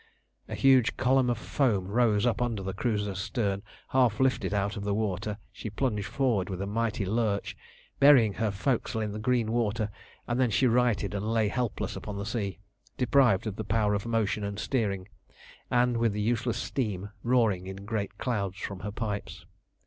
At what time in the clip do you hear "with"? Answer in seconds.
6.49-6.59, 15.97-16.13